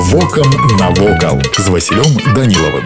[0.00, 2.84] Вокам навокал з Васілём Данілавым.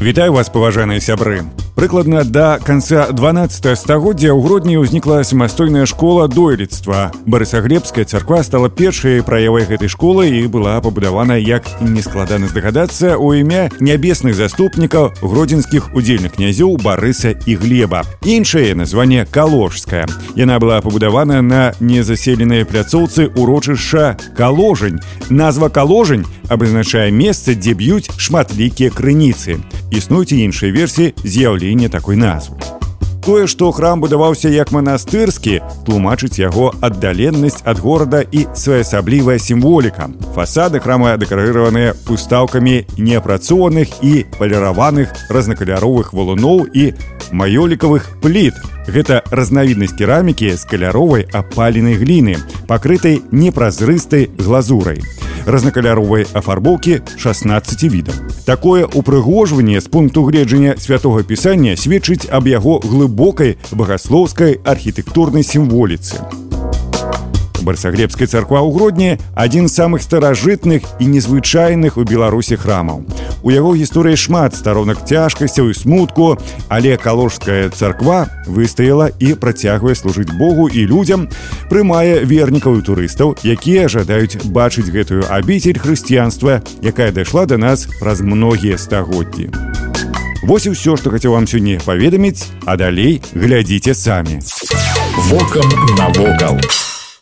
[0.00, 7.12] Вітаю вас паважаныя сябры прыкладна да канца 12 стагоддзя ў гродні ўзнікла самастойная школа дойлідства.
[7.26, 13.70] Барысаглебская царква стала першай праявай гэтай школы і была пабудавана як нескладана здагадацца у імя
[13.80, 18.04] нябесных заступнікаў гродзенскіх удзельных князёў барыса і глеба.
[18.22, 20.06] Іншае название каложская.
[20.36, 25.00] Яна была пабудавана на незаселенай пляцоўцы урочышча каложань.
[25.30, 29.60] Назва каложань абазначае месца дзе б'юць шматлікія крыніцы
[29.92, 32.56] існуюць і іншыя версіі з'яўлення такой назвы.
[33.22, 40.10] Тое, што храм будаваўся як манастырскі, тлумачыць яго аддаленнасць ад горада і своеасаблівая сімволіка.
[40.34, 46.90] Фасады храма дэкарыраваныя пустаўкамі неапрацованых і паліраваных разнакаляровых валуноў і
[47.30, 48.58] маёлікавых пліт.
[48.90, 54.98] Гэта разнавіднасць керамікі з каляровай апаленай гліны, пакрытай непразрыстай глазурай
[55.46, 58.14] разнакаляровай афарбоўкі 16 відаў.
[58.44, 66.18] Такое упрыгожванне з пункту гледжання святого пісання сведчыць аб яго глыбокай багаслоўскай архітэктурнай сімволіцы
[67.62, 73.06] барсаглебская царква ў гродні адзін з самых старажытных і незвычайных у беларусі храмаў
[73.42, 80.30] у яго гісторыі шмат старонак цяжкасцяў і смутку але каложская царква выстаяла і працягвае служыць
[80.38, 81.28] Богу і людзям
[81.70, 88.22] прымае вернікаў і турыстаў якія жадаюць бачыць гэтую абіцель хрысціянства якая дайшла да нас праз
[88.22, 89.50] многія стагоддзі.
[90.42, 94.42] Вось і ўсё што хацеў вам сёння паведаміць а далей глядзіце самі.
[95.30, 95.68] Вокам
[95.98, 96.91] навокал у